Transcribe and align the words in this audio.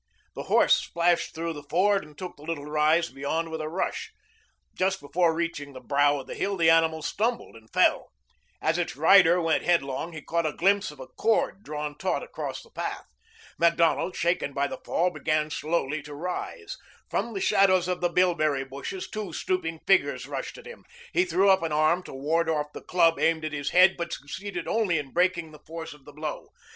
The 0.33 0.41
horse 0.49 0.75
splashed 0.77 1.35
through 1.35 1.53
the 1.53 1.61
ford 1.61 2.03
and 2.03 2.17
took 2.17 2.35
the 2.35 2.41
little 2.41 2.65
rise 2.65 3.09
beyond 3.09 3.51
with 3.51 3.61
a 3.61 3.69
rush. 3.69 4.11
Just 4.73 4.99
before 4.99 5.31
reaching 5.35 5.73
the 5.73 5.79
brow 5.79 6.17
of 6.19 6.25
the 6.25 6.33
hill, 6.33 6.57
the 6.57 6.71
animal 6.71 7.03
stumbled 7.03 7.55
and 7.55 7.71
fell. 7.71 8.09
As 8.63 8.79
its 8.79 8.95
rider 8.95 9.39
went 9.39 9.63
headlong, 9.63 10.13
he 10.13 10.23
caught 10.23 10.47
a 10.47 10.53
glimpse 10.53 10.89
of 10.89 10.99
a 10.99 11.05
cord 11.05 11.61
drawn 11.61 11.95
taut 11.99 12.23
across 12.23 12.63
the 12.63 12.71
path. 12.71 13.05
Macdonald, 13.59 14.15
shaken 14.15 14.53
by 14.53 14.65
the 14.65 14.79
fall, 14.83 15.11
began 15.11 15.51
slowly 15.51 16.01
to 16.01 16.15
rise. 16.15 16.77
From 17.11 17.35
the 17.35 17.39
shadows 17.39 17.87
of 17.87 18.01
the 18.01 18.09
bilberry 18.09 18.63
bushes 18.63 19.07
two 19.07 19.31
stooping 19.33 19.81
figures 19.85 20.25
rushed 20.25 20.57
at 20.57 20.65
him. 20.65 20.83
He 21.13 21.25
threw 21.25 21.51
up 21.51 21.61
an 21.61 21.71
arm 21.71 22.01
to 22.05 22.13
ward 22.15 22.49
off 22.49 22.73
the 22.73 22.81
club 22.81 23.19
aimed 23.19 23.45
at 23.45 23.53
his 23.53 23.69
head, 23.69 23.97
but 23.99 24.11
succeeded 24.13 24.67
only 24.67 24.97
in 24.97 25.11
breaking 25.13 25.51
the 25.51 25.59
force 25.67 25.93
of 25.93 26.05
the 26.05 26.11
blow. 26.13 26.47